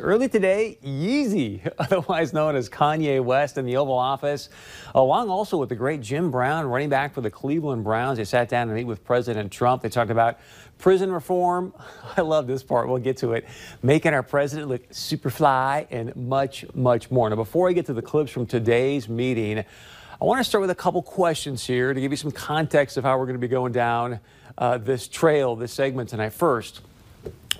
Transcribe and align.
Early 0.00 0.28
today, 0.28 0.76
Yeezy, 0.82 1.70
otherwise 1.78 2.32
known 2.32 2.56
as 2.56 2.68
Kanye 2.68 3.22
West, 3.22 3.58
in 3.58 3.64
the 3.64 3.76
Oval 3.76 3.96
Office, 3.96 4.48
along 4.92 5.28
also 5.28 5.56
with 5.56 5.68
the 5.68 5.76
great 5.76 6.00
Jim 6.00 6.32
Brown, 6.32 6.66
running 6.66 6.88
back 6.88 7.14
for 7.14 7.20
the 7.20 7.30
Cleveland 7.30 7.84
Browns. 7.84 8.18
They 8.18 8.24
sat 8.24 8.48
down 8.48 8.66
to 8.66 8.74
meet 8.74 8.88
with 8.88 9.04
President 9.04 9.52
Trump. 9.52 9.82
They 9.82 9.88
talked 9.88 10.10
about 10.10 10.40
prison 10.78 11.12
reform. 11.12 11.72
I 12.16 12.22
love 12.22 12.48
this 12.48 12.64
part. 12.64 12.88
We'll 12.88 12.98
get 12.98 13.18
to 13.18 13.34
it. 13.34 13.46
Making 13.84 14.14
our 14.14 14.24
president 14.24 14.68
look 14.68 14.82
super 14.90 15.30
fly 15.30 15.86
and 15.92 16.14
much, 16.16 16.64
much 16.74 17.12
more. 17.12 17.30
Now, 17.30 17.36
before 17.36 17.68
I 17.68 17.72
get 17.72 17.86
to 17.86 17.94
the 17.94 18.02
clips 18.02 18.32
from 18.32 18.46
today's 18.46 19.08
meeting, 19.08 19.58
I 19.58 20.24
want 20.24 20.40
to 20.40 20.44
start 20.44 20.62
with 20.62 20.70
a 20.70 20.74
couple 20.74 21.02
questions 21.02 21.64
here 21.64 21.94
to 21.94 22.00
give 22.00 22.10
you 22.10 22.16
some 22.16 22.32
context 22.32 22.96
of 22.96 23.04
how 23.04 23.16
we're 23.16 23.26
going 23.26 23.36
to 23.36 23.46
be 23.46 23.46
going 23.46 23.70
down 23.70 24.18
uh, 24.58 24.76
this 24.76 25.06
trail, 25.06 25.54
this 25.54 25.72
segment 25.72 26.08
tonight. 26.08 26.32
First, 26.32 26.80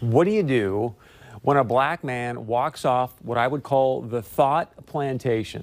what 0.01 0.25
do 0.25 0.33
you 0.33 0.43
do? 0.43 0.97
When 1.45 1.59
a 1.59 1.65
black 1.65 2.03
man 2.03 2.47
walks 2.47 2.87
off 2.87 3.13
what 3.23 3.37
I 3.37 3.47
would 3.47 3.63
call 3.63 4.01
the 4.01 4.23
thought 4.23 4.87
plantation 4.87 5.63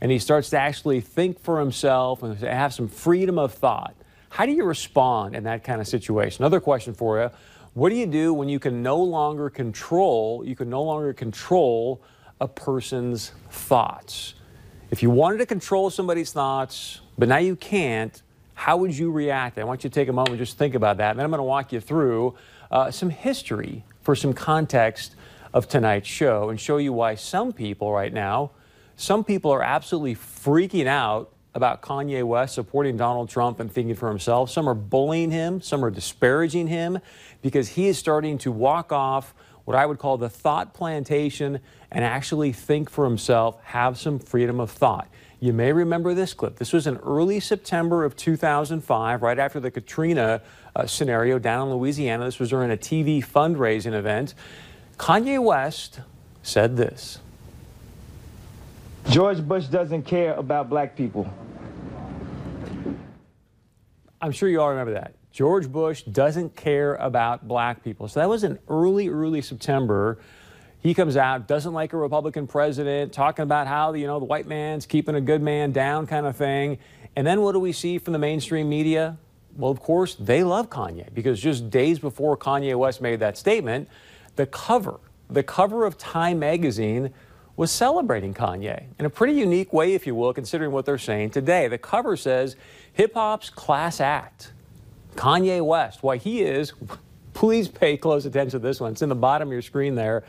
and 0.00 0.10
he 0.10 0.18
starts 0.18 0.48
to 0.50 0.58
actually 0.58 1.02
think 1.02 1.38
for 1.38 1.60
himself 1.60 2.22
and 2.22 2.34
have 2.38 2.72
some 2.72 2.88
freedom 2.88 3.38
of 3.38 3.52
thought. 3.52 3.94
How 4.30 4.46
do 4.46 4.52
you 4.52 4.64
respond 4.64 5.36
in 5.36 5.44
that 5.44 5.64
kind 5.64 5.82
of 5.82 5.86
situation? 5.86 6.42
Another 6.42 6.60
question 6.60 6.94
for 6.94 7.20
you. 7.20 7.30
What 7.74 7.90
do 7.90 7.96
you 7.96 8.06
do 8.06 8.32
when 8.32 8.48
you 8.48 8.58
can 8.58 8.82
no 8.82 8.96
longer 8.96 9.50
control, 9.50 10.42
you 10.46 10.56
can 10.56 10.70
no 10.70 10.82
longer 10.82 11.12
control 11.12 12.00
a 12.40 12.48
person's 12.48 13.32
thoughts? 13.50 14.32
If 14.90 15.02
you 15.02 15.10
wanted 15.10 15.38
to 15.38 15.46
control 15.46 15.90
somebody's 15.90 16.32
thoughts, 16.32 17.02
but 17.18 17.28
now 17.28 17.36
you 17.36 17.54
can't, 17.54 18.22
how 18.54 18.78
would 18.78 18.96
you 18.96 19.10
react? 19.10 19.58
I 19.58 19.64
want 19.64 19.84
you 19.84 19.90
to 19.90 19.94
take 19.94 20.08
a 20.08 20.12
moment 20.12 20.30
and 20.30 20.38
just 20.38 20.56
think 20.56 20.74
about 20.74 20.96
that. 20.96 21.10
And 21.10 21.18
then 21.18 21.24
I'm 21.24 21.30
going 21.30 21.38
to 21.38 21.44
walk 21.44 21.70
you 21.70 21.80
through 21.80 22.34
uh, 22.70 22.90
some 22.90 23.10
history 23.10 23.84
for 24.08 24.16
some 24.16 24.32
context 24.32 25.14
of 25.52 25.68
tonight's 25.68 26.08
show 26.08 26.48
and 26.48 26.58
show 26.58 26.78
you 26.78 26.94
why 26.94 27.14
some 27.14 27.52
people 27.52 27.92
right 27.92 28.10
now, 28.10 28.50
some 28.96 29.22
people 29.22 29.50
are 29.50 29.62
absolutely 29.62 30.14
freaking 30.14 30.86
out 30.86 31.30
about 31.52 31.82
Kanye 31.82 32.24
West 32.24 32.54
supporting 32.54 32.96
Donald 32.96 33.28
Trump 33.28 33.60
and 33.60 33.70
thinking 33.70 33.94
for 33.94 34.08
himself. 34.08 34.48
Some 34.48 34.66
are 34.66 34.72
bullying 34.72 35.30
him, 35.30 35.60
some 35.60 35.84
are 35.84 35.90
disparaging 35.90 36.68
him 36.68 37.00
because 37.42 37.68
he 37.68 37.86
is 37.86 37.98
starting 37.98 38.38
to 38.38 38.50
walk 38.50 38.92
off 38.92 39.34
what 39.68 39.76
I 39.76 39.84
would 39.84 39.98
call 39.98 40.16
the 40.16 40.30
thought 40.30 40.72
plantation 40.72 41.60
and 41.90 42.02
actually 42.02 42.52
think 42.52 42.88
for 42.88 43.04
himself, 43.04 43.62
have 43.64 43.98
some 43.98 44.18
freedom 44.18 44.60
of 44.60 44.70
thought. 44.70 45.10
You 45.40 45.52
may 45.52 45.74
remember 45.74 46.14
this 46.14 46.32
clip. 46.32 46.56
This 46.56 46.72
was 46.72 46.86
in 46.86 46.96
early 46.96 47.38
September 47.38 48.02
of 48.02 48.16
2005, 48.16 49.20
right 49.20 49.38
after 49.38 49.60
the 49.60 49.70
Katrina 49.70 50.40
uh, 50.74 50.86
scenario 50.86 51.38
down 51.38 51.68
in 51.68 51.74
Louisiana. 51.74 52.24
This 52.24 52.38
was 52.38 52.48
during 52.48 52.70
a 52.70 52.78
TV 52.78 53.22
fundraising 53.22 53.92
event. 53.92 54.32
Kanye 54.96 55.38
West 55.38 56.00
said 56.42 56.78
this 56.78 57.18
George 59.10 59.46
Bush 59.46 59.66
doesn't 59.66 60.04
care 60.04 60.32
about 60.32 60.70
black 60.70 60.96
people. 60.96 61.30
I'm 64.18 64.32
sure 64.32 64.48
you 64.48 64.62
all 64.62 64.70
remember 64.70 64.94
that. 64.94 65.17
George 65.32 65.70
Bush 65.70 66.02
doesn't 66.02 66.56
care 66.56 66.94
about 66.96 67.46
black 67.46 67.84
people. 67.84 68.08
So 68.08 68.20
that 68.20 68.28
was 68.28 68.44
in 68.44 68.58
early, 68.68 69.08
early 69.08 69.42
September. 69.42 70.18
He 70.80 70.94
comes 70.94 71.16
out, 71.16 71.46
doesn't 71.48 71.72
like 71.72 71.92
a 71.92 71.96
Republican 71.96 72.46
president, 72.46 73.12
talking 73.12 73.42
about 73.42 73.66
how, 73.66 73.92
you 73.94 74.06
know, 74.06 74.18
the 74.18 74.24
white 74.24 74.46
man's 74.46 74.86
keeping 74.86 75.14
a 75.14 75.20
good 75.20 75.42
man 75.42 75.72
down 75.72 76.06
kind 76.06 76.26
of 76.26 76.36
thing. 76.36 76.78
And 77.16 77.26
then 77.26 77.40
what 77.42 77.52
do 77.52 77.60
we 77.60 77.72
see 77.72 77.98
from 77.98 78.12
the 78.12 78.18
mainstream 78.18 78.68
media? 78.68 79.18
Well, 79.56 79.70
of 79.70 79.80
course, 79.80 80.14
they 80.14 80.44
love 80.44 80.70
Kanye 80.70 81.12
because 81.12 81.40
just 81.40 81.68
days 81.68 81.98
before 81.98 82.36
Kanye 82.36 82.76
West 82.76 83.00
made 83.00 83.20
that 83.20 83.36
statement, 83.36 83.88
the 84.36 84.46
cover, 84.46 85.00
the 85.28 85.42
cover 85.42 85.84
of 85.84 85.98
Time 85.98 86.38
magazine 86.38 87.12
was 87.56 87.72
celebrating 87.72 88.32
Kanye 88.32 88.84
in 89.00 89.04
a 89.04 89.10
pretty 89.10 89.32
unique 89.32 89.72
way, 89.72 89.94
if 89.94 90.06
you 90.06 90.14
will, 90.14 90.32
considering 90.32 90.70
what 90.70 90.86
they're 90.86 90.96
saying 90.96 91.30
today. 91.30 91.66
The 91.66 91.76
cover 91.76 92.16
says 92.16 92.54
hip 92.92 93.14
hop's 93.14 93.50
class 93.50 94.00
act. 94.00 94.52
Kanye 95.18 95.60
West, 95.60 96.04
why 96.04 96.16
he 96.16 96.42
is, 96.42 96.72
please 97.34 97.66
pay 97.66 97.96
close 97.96 98.24
attention 98.24 98.60
to 98.60 98.64
this 98.64 98.78
one. 98.78 98.92
It's 98.92 99.02
in 99.02 99.08
the 99.08 99.16
bottom 99.16 99.48
of 99.48 99.52
your 99.52 99.62
screen 99.62 99.96
there. 99.96 100.22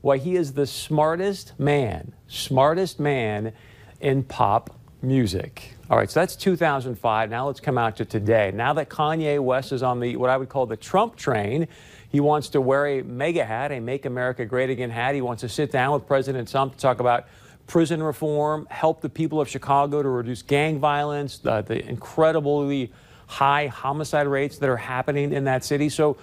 Why 0.00 0.18
he 0.18 0.34
is 0.34 0.54
the 0.54 0.66
smartest 0.66 1.58
man, 1.58 2.12
smartest 2.26 2.98
man 2.98 3.52
in 4.00 4.24
pop 4.24 4.76
music. 5.00 5.74
All 5.88 5.96
right, 5.96 6.10
so 6.10 6.18
that's 6.18 6.34
2005. 6.34 7.30
Now 7.30 7.46
let's 7.46 7.60
come 7.60 7.78
out 7.78 7.96
to 7.98 8.04
today. 8.04 8.50
Now 8.52 8.72
that 8.72 8.88
Kanye 8.88 9.38
West 9.38 9.70
is 9.70 9.84
on 9.84 10.00
the 10.00 10.16
what 10.16 10.30
I 10.30 10.36
would 10.36 10.48
call 10.48 10.66
the 10.66 10.76
Trump 10.76 11.14
train, 11.14 11.68
he 12.10 12.18
wants 12.18 12.48
to 12.50 12.60
wear 12.60 12.86
a 12.88 13.02
MAGA 13.02 13.44
hat, 13.44 13.70
a 13.70 13.78
Make 13.78 14.04
America 14.04 14.44
Great 14.44 14.68
Again 14.68 14.90
hat. 14.90 15.14
He 15.14 15.20
wants 15.20 15.42
to 15.42 15.48
sit 15.48 15.70
down 15.70 15.92
with 15.92 16.08
President 16.08 16.50
Trump 16.50 16.72
to 16.72 16.78
talk 16.78 16.98
about 16.98 17.28
prison 17.68 18.02
reform, 18.02 18.66
help 18.68 19.00
the 19.00 19.08
people 19.08 19.40
of 19.40 19.48
Chicago 19.48 20.02
to 20.02 20.08
reduce 20.08 20.42
gang 20.42 20.80
violence, 20.80 21.38
the, 21.38 21.62
the 21.62 21.88
incredibly 21.88 22.90
high 23.26 23.66
homicide 23.66 24.26
rates 24.26 24.58
that 24.58 24.68
are 24.68 24.76
happening 24.76 25.32
in 25.32 25.44
that 25.44 25.64
city. 25.64 25.88
So 25.88 26.16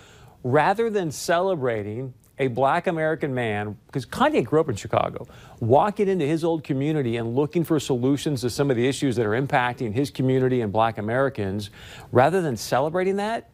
rather 0.43 0.89
than 0.89 1.11
celebrating 1.11 2.13
a 2.39 2.47
black 2.47 2.87
American 2.87 3.33
man, 3.35 3.77
because 3.85 4.05
Kanye 4.05 4.43
grew 4.43 4.59
up 4.59 4.69
in 4.69 4.75
Chicago, 4.75 5.27
walking 5.59 6.07
into 6.07 6.25
his 6.25 6.43
old 6.43 6.63
community 6.63 7.17
and 7.17 7.35
looking 7.35 7.63
for 7.63 7.79
solutions 7.79 8.41
to 8.41 8.49
some 8.49 8.71
of 8.71 8.77
the 8.77 8.87
issues 8.87 9.15
that 9.17 9.25
are 9.27 9.39
impacting 9.39 9.93
his 9.93 10.09
community 10.09 10.61
and 10.61 10.71
black 10.71 10.97
Americans, 10.97 11.69
rather 12.11 12.41
than 12.41 12.57
celebrating 12.57 13.17
that, 13.17 13.51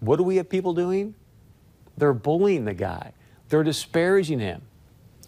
what 0.00 0.16
do 0.16 0.24
we 0.24 0.36
have 0.36 0.48
people 0.48 0.74
doing? 0.74 1.14
They're 1.98 2.12
bullying 2.12 2.64
the 2.64 2.74
guy. 2.74 3.12
They're 3.48 3.62
disparaging 3.62 4.40
him. 4.40 4.62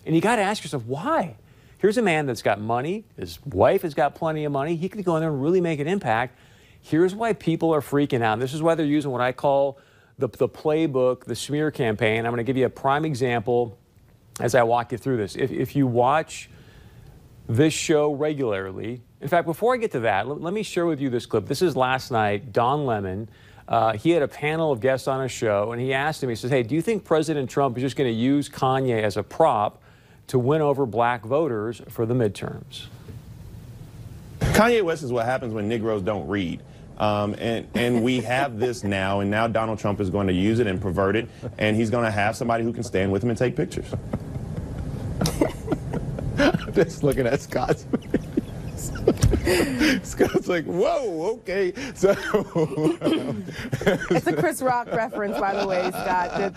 And 0.05 0.15
you 0.17 0.21
got 0.21 0.37
to 0.37 0.43
ask 0.43 0.65
yourself, 0.65 0.85
why? 0.87 1.37
Here's 1.79 1.99
a 1.99 2.03
man 2.03 2.27
that's 2.27 2.43
got 2.43 2.61
money. 2.61 3.05
His 3.17 3.45
wife 3.45 3.83
has 3.83 3.95
got 3.95 4.15
plenty 4.15 4.45
of 4.45 4.53
money. 4.53 4.75
He 4.75 4.89
could 4.89 5.05
go 5.05 5.17
in 5.17 5.21
there 5.21 5.31
and 5.31 5.43
really 5.43 5.61
make 5.61 5.79
an 5.79 5.87
impact. 5.87 6.39
Here's 6.83 7.15
why 7.15 7.33
people 7.33 7.75
are 7.75 7.81
freaking 7.81 8.23
out. 8.23 8.35
And 8.35 8.43
this 8.43 8.55
is 8.55 8.63
why 8.63 8.75
they're 8.75 8.85
using 8.85 9.11
what 9.11 9.21
I 9.21 9.33
call 9.33 9.79
the, 10.19 10.29
the 10.29 10.49
playbook, 10.49 11.25
the 11.25 11.37
smear 11.37 11.71
campaign. 11.71 12.19
I'm 12.27 12.33
going 12.33 12.39
to 12.39 12.45
give 12.45 12.57
you 12.57 12.67
a 12.67 12.71
prime 12.71 13.05
example 13.05 13.79
as 14.41 14.55
I 14.55 14.63
walk 14.63 14.93
you 14.93 14.99
through 14.99 15.17
this. 15.17 15.37
If, 15.37 15.51
if 15.53 15.77
you 15.77 15.87
watch 15.87 16.51
this 17.49 17.73
show 17.73 18.13
regularly, 18.13 19.03
in 19.21 19.29
fact, 19.29 19.47
before 19.47 19.75
I 19.75 19.77
get 19.77 19.93
to 19.93 20.01
that, 20.01 20.29
let, 20.29 20.41
let 20.41 20.53
me 20.53 20.63
share 20.63 20.87
with 20.87 21.01
you 21.01 21.09
this 21.09 21.27
clip. 21.27 21.47
This 21.47 21.63
is 21.63 21.77
last 21.77 22.11
night, 22.11 22.53
Don 22.53 22.85
Lemon 22.85 23.29
uh, 23.69 23.93
he 23.95 24.11
had 24.11 24.23
a 24.23 24.29
panel 24.29 24.73
of 24.73 24.81
guests 24.81 25.09
on 25.09 25.23
a 25.23 25.29
show, 25.29 25.73
and 25.73 25.81
he 25.81 25.95
asked 25.95 26.23
him, 26.23 26.29
he 26.29 26.35
says, 26.35 26.51
Hey, 26.51 26.63
do 26.63 26.75
you 26.75 26.83
think 26.83 27.05
President 27.05 27.49
Trump 27.49 27.77
is 27.77 27.83
just 27.83 27.97
going 27.97 28.11
to 28.11 28.15
use 28.15 28.49
Kanye 28.49 29.03
as 29.03 29.17
a 29.17 29.23
prop 29.23 29.83
to 30.29 30.39
win 30.39 30.61
over 30.61 30.85
black 30.85 31.25
voters 31.25 31.81
for 31.89 32.05
the 32.05 32.15
midterms? 32.15 32.87
Kanye 34.41 34.83
West 34.83 35.03
is 35.03 35.13
what 35.13 35.25
happens 35.25 35.55
when 35.55 35.69
Negroes 35.69 36.03
don't 36.03 36.29
read. 36.29 36.61
Um, 36.99 37.35
and, 37.39 37.67
and 37.75 38.03
we 38.03 38.21
have 38.21 38.59
this 38.59 38.85
now, 38.85 39.21
and 39.21 39.31
now 39.31 39.47
Donald 39.49 39.79
Trump 39.79 40.01
is 40.01 40.11
going 40.11 40.27
to 40.27 40.33
use 40.33 40.59
it 40.59 40.67
and 40.67 40.81
pervert 40.81 41.17
it, 41.17 41.29
and 41.59 41.77
he's 41.77 41.91
going 41.91 42.05
to 42.05 42.11
have 42.11 42.37
somebody 42.37 42.65
who 42.65 42.73
can 42.73 42.83
stand 42.83 43.11
with 43.11 43.23
him 43.23 43.31
and 43.31 43.39
take 43.39 43.57
pictures. 43.57 43.87
Just 46.73 47.03
looking 47.03 47.27
at 47.27 47.41
Scott's 47.41 47.85
Scott's 50.03 50.49
like, 50.49 50.65
whoa, 50.65 51.33
okay. 51.35 51.73
So 51.95 52.15
it's 54.11 54.27
a 54.27 54.33
Chris 54.35 54.63
Rock 54.63 54.89
reference, 54.93 55.39
by 55.39 55.55
the 55.55 55.67
way, 55.67 55.89
Scott. 55.91 56.55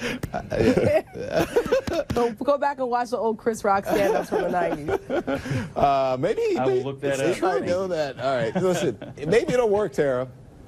so 2.14 2.32
go 2.44 2.58
back 2.58 2.80
and 2.80 2.90
watch 2.90 3.10
the 3.10 3.18
old 3.18 3.38
Chris 3.38 3.64
Rock 3.64 3.86
stand-ups 3.86 4.30
from 4.30 4.44
the 4.44 4.50
'90s. 4.50 5.76
Uh, 5.76 6.18
maybe 6.18 6.58
I 6.58 6.66
will 6.66 6.84
look 6.84 7.02
that 7.02 7.20
up. 7.20 7.44
I 7.44 7.60
know 7.60 7.88
that. 7.88 8.20
All 8.20 8.36
right, 8.36 8.56
listen. 8.56 8.98
Maybe 9.28 9.54
it'll 9.54 9.70
work, 9.70 9.94
Tara. 9.94 10.28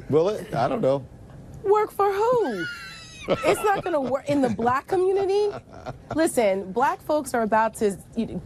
Will 0.10 0.30
it? 0.30 0.54
I 0.54 0.68
don't 0.68 0.82
know. 0.82 1.06
Work 1.64 1.92
for 1.92 2.12
who? 2.12 2.66
It's 3.28 3.64
not 3.64 3.84
going 3.84 3.94
to 3.94 4.00
work 4.00 4.30
in 4.30 4.42
the 4.42 4.50
black 4.50 4.88
community. 4.88 5.50
Listen, 6.16 6.72
black 6.72 7.02
folks 7.02 7.34
are 7.34 7.44
about 7.44 7.74
to 7.76 7.98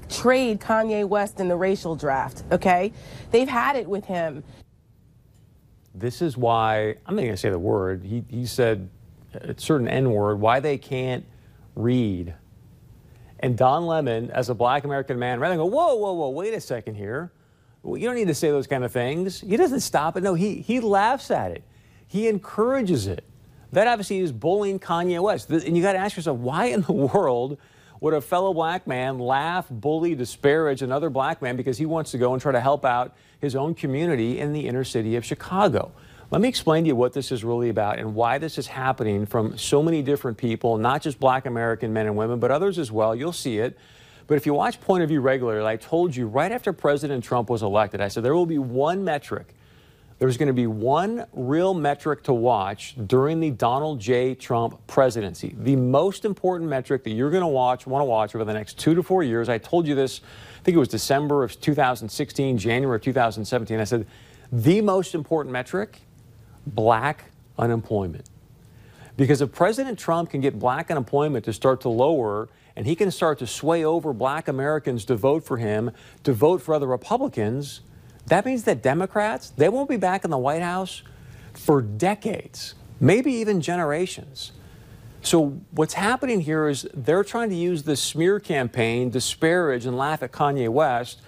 trade 0.10 0.60
Kanye 0.60 1.08
West 1.08 1.40
in 1.40 1.48
the 1.48 1.56
racial 1.56 1.96
draft, 1.96 2.44
okay? 2.52 2.92
They've 3.32 3.50
had 3.50 3.76
it 3.76 3.88
with 3.88 4.06
him. 4.06 4.44
This 5.94 6.22
is 6.22 6.38
why, 6.38 6.96
I'm 7.06 7.16
not 7.16 7.22
going 7.22 7.34
to 7.34 7.38
say 7.38 7.50
the 7.50 7.60
word, 7.60 8.04
he, 8.04 8.24
he 8.30 8.46
said 8.46 8.90
a 9.34 9.54
certain 9.58 9.88
N 9.88 10.12
word, 10.12 10.40
why 10.40 10.60
they 10.60 10.78
can't 10.78 11.26
read. 11.76 12.34
And 13.40 13.58
Don 13.58 13.86
Lemon, 13.86 14.32
as 14.32 14.50
a 14.50 14.56
black 14.56 14.84
American 14.84 15.18
man, 15.20 15.40
rather 15.40 15.56
than 15.56 15.60
go, 15.60 15.66
whoa, 15.66 15.96
whoa, 15.96 16.14
whoa, 16.14 16.30
wait 16.30 16.54
a 16.54 16.62
second 16.62 16.96
here. 16.96 17.32
You 17.84 18.02
don't 18.02 18.16
need 18.16 18.28
to 18.28 18.36
say 18.36 18.50
those 18.50 18.68
kind 18.68 18.84
of 18.84 18.92
things. 18.92 19.42
He 19.42 19.58
doesn't 19.58 19.80
stop 19.80 20.16
it. 20.16 20.22
No, 20.22 20.36
he, 20.36 20.56
he 20.56 20.80
laughs 20.80 21.32
at 21.32 21.52
it. 21.52 21.64
He 22.08 22.28
encourages 22.28 23.08
it. 23.08 23.24
That 23.72 23.88
obviously 23.88 24.20
is 24.20 24.32
bullying 24.32 24.80
Kanye 24.80 25.22
West. 25.22 25.50
And 25.50 25.76
you 25.76 25.84
got 25.84 25.94
to 25.94 26.00
ask 26.00 26.16
yourself, 26.16 26.38
why 26.38 26.66
in 26.66 26.82
the 26.82 26.92
world 26.92 27.58
would 28.02 28.14
a 28.14 28.22
fellow 28.22 28.54
black 28.54 28.88
man 28.88 29.20
laugh, 29.20 29.68
bully, 29.70 30.16
disparage 30.16 30.82
another 30.82 31.10
black 31.10 31.42
man 31.42 31.56
because 31.56 31.78
he 31.78 31.86
wants 31.86 32.12
to 32.12 32.18
go 32.18 32.34
and 32.34 32.42
try 32.42 32.52
to 32.52 32.60
help 32.60 32.84
out 32.84 33.16
his 33.40 33.56
own 33.56 33.76
community 33.76 34.40
in 34.40 34.54
the 34.54 34.68
inner 34.68 34.84
city 34.84 35.16
of 35.16 35.24
Chicago? 35.24 35.92
Let 36.32 36.42
me 36.42 36.48
explain 36.48 36.86
to 36.86 36.88
you 36.88 36.96
what 36.96 37.14
this 37.14 37.32
is 37.32 37.44
really 37.44 37.70
about 37.70 38.00
and 38.00 38.16
why 38.16 38.38
this 38.38 38.58
is 38.58 38.66
happening 38.66 39.26
from 39.26 39.58
so 39.58 39.84
many 39.84 40.02
different 40.02 40.38
people, 40.38 40.78
not 40.78 41.02
just 41.02 41.20
black 41.20 41.46
American 41.46 41.92
men 41.92 42.08
and 42.08 42.16
women, 42.16 42.40
but 42.40 42.52
others 42.52 42.80
as 42.80 42.92
well. 42.92 43.14
You'll 43.14 43.34
see 43.34 43.60
it. 43.60 43.78
But 44.28 44.36
if 44.36 44.46
you 44.46 44.54
watch 44.54 44.80
Point 44.80 45.04
of 45.04 45.10
View 45.10 45.20
regularly, 45.20 45.66
I 45.66 45.76
told 45.76 46.16
you 46.16 46.28
right 46.28 46.52
after 46.52 46.72
President 46.72 47.24
Trump 47.24 47.50
was 47.50 47.62
elected, 47.64 48.00
I 48.00 48.08
said 48.08 48.24
there 48.24 48.34
will 48.34 48.46
be 48.46 48.60
one 48.60 49.04
metric. 49.04 49.54
There's 50.22 50.38
going 50.38 50.48
to 50.50 50.54
be 50.54 50.68
one 50.68 51.26
real 51.34 51.74
metric 51.74 52.22
to 52.26 52.34
watch 52.34 52.94
during 53.08 53.40
the 53.40 53.50
Donald 53.50 54.00
J. 54.00 54.36
Trump 54.36 54.80
presidency. 54.86 55.56
The 55.58 55.76
most 55.76 56.26
important 56.26 56.70
metric 56.70 57.04
that 57.06 57.10
you're 57.10 57.32
going 57.32 57.42
to 57.42 57.48
watch, 57.48 57.88
want 57.88 58.02
to 58.02 58.06
watch 58.06 58.36
over 58.36 58.46
the 58.46 58.54
next 58.54 58.78
two 58.78 58.94
to 58.94 59.02
four 59.02 59.24
years. 59.24 59.50
I 59.50 59.58
told 59.58 59.88
you 59.88 59.96
this, 59.96 60.22
I 60.60 60.64
think 60.64 60.76
it 60.76 60.80
was 60.80 60.90
December 60.90 61.44
of 61.44 61.60
2016, 61.60 62.60
January 62.60 62.98
of 62.98 63.02
2017. 63.02 63.80
I 63.80 63.84
said, 63.84 64.06
the 64.52 64.80
most 64.82 65.16
important 65.16 65.54
metric 65.54 66.02
black 66.68 67.32
unemployment. 67.58 68.30
Because 69.18 69.42
if 69.42 69.52
President 69.52 69.98
Trump 69.98 70.30
can 70.30 70.40
get 70.40 70.60
black 70.60 70.92
unemployment 70.92 71.46
to 71.46 71.54
start 71.54 71.82
to 71.82 71.90
lower 71.90 72.48
and 72.76 72.86
he 72.86 72.96
can 72.96 73.10
start 73.10 73.40
to 73.40 73.48
sway 73.48 73.84
over 73.84 74.14
black 74.14 74.48
Americans 74.48 75.04
to 75.06 75.16
vote 75.16 75.44
for 75.44 75.58
him, 75.58 75.90
to 76.24 76.32
vote 76.32 76.62
for 76.62 76.76
other 76.76 76.86
Republicans, 76.86 77.82
that 78.28 78.46
means 78.46 78.64
that 78.64 78.82
Democrats, 78.82 79.50
they 79.52 79.70
won't 79.70 79.90
be 79.90 79.98
back 79.98 80.24
in 80.24 80.32
the 80.32 80.38
White 80.38 80.62
House 80.62 81.04
for 81.54 81.82
decades, 81.82 82.76
maybe 83.00 83.32
even 83.34 83.62
generations. 83.62 84.52
So 85.22 85.60
what's 85.72 85.94
happening 85.94 86.42
here 86.42 86.68
is 86.68 86.88
they're 86.94 87.24
trying 87.24 87.50
to 87.50 87.56
use 87.56 87.84
this 87.84 88.02
smear 88.02 88.40
campaign, 88.40 89.10
disparage 89.10 89.86
and 89.86 89.98
laugh 89.98 90.24
at 90.24 90.32
Kanye 90.32 90.70
West, 90.70 91.22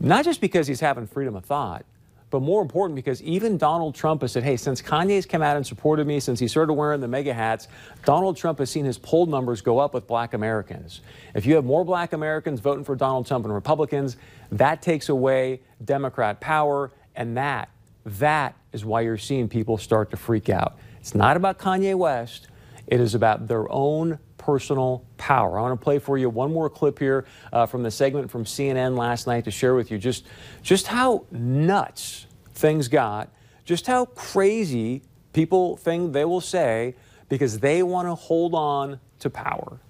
not 0.00 0.24
just 0.24 0.40
because 0.40 0.66
he's 0.66 0.80
having 0.80 1.06
freedom 1.06 1.36
of 1.36 1.44
thought, 1.44 1.84
but 2.30 2.40
more 2.40 2.60
important 2.60 2.94
because 2.94 3.22
even 3.22 3.56
Donald 3.56 3.94
Trump 3.94 4.20
has 4.20 4.32
said, 4.32 4.42
hey, 4.42 4.56
since 4.56 4.82
Kanye's 4.82 5.24
come 5.24 5.40
out 5.40 5.56
and 5.56 5.66
supported 5.66 6.06
me, 6.06 6.20
since 6.20 6.38
he 6.38 6.46
started 6.46 6.74
wearing 6.74 7.00
the 7.00 7.08
MAGA 7.08 7.32
hats, 7.32 7.68
Donald 8.04 8.36
Trump 8.36 8.58
has 8.58 8.70
seen 8.70 8.84
his 8.84 8.98
poll 8.98 9.26
numbers 9.26 9.62
go 9.62 9.78
up 9.78 9.94
with 9.94 10.06
black 10.06 10.34
Americans. 10.34 11.00
If 11.34 11.46
you 11.46 11.54
have 11.54 11.64
more 11.64 11.84
black 11.84 12.12
Americans 12.12 12.60
voting 12.60 12.84
for 12.84 12.96
Donald 12.96 13.26
Trump 13.26 13.44
and 13.46 13.54
Republicans, 13.54 14.16
that 14.52 14.82
takes 14.82 15.08
away 15.08 15.60
Democrat 15.84 16.40
power, 16.40 16.90
and 17.16 17.36
that, 17.36 17.70
that 18.04 18.54
is 18.72 18.84
why 18.84 19.00
you're 19.00 19.16
seeing 19.18 19.48
people 19.48 19.78
start 19.78 20.10
to 20.10 20.16
freak 20.16 20.50
out. 20.50 20.78
It's 21.00 21.14
not 21.14 21.36
about 21.36 21.58
Kanye 21.58 21.94
West. 21.94 22.48
It 22.86 23.00
is 23.00 23.14
about 23.14 23.48
their 23.48 23.70
own 23.72 24.18
personal 24.48 25.04
power. 25.18 25.58
I 25.58 25.60
want 25.60 25.78
to 25.78 25.84
play 25.84 25.98
for 25.98 26.16
you 26.16 26.30
one 26.30 26.50
more 26.50 26.70
clip 26.70 26.98
here 26.98 27.26
uh, 27.52 27.66
from 27.66 27.82
the 27.82 27.90
segment 27.90 28.30
from 28.30 28.44
CNN 28.44 28.96
last 28.96 29.26
night 29.26 29.44
to 29.44 29.50
share 29.50 29.74
with 29.74 29.90
you 29.90 29.98
just, 29.98 30.24
just 30.62 30.86
how 30.86 31.26
nuts 31.30 32.26
things 32.54 32.88
got, 32.88 33.28
just 33.66 33.86
how 33.86 34.06
crazy 34.06 35.02
people 35.34 35.76
think 35.76 36.14
they 36.14 36.24
will 36.24 36.40
say 36.40 36.94
because 37.28 37.58
they 37.58 37.82
want 37.82 38.08
to 38.08 38.14
hold 38.14 38.54
on 38.54 38.98
to 39.18 39.28
power. 39.28 39.80